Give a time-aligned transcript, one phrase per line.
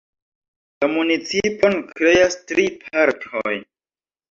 [0.83, 3.57] La municipon kreas tri partoj.